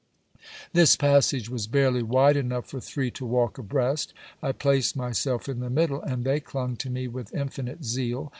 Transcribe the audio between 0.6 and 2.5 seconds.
This passage was barely wide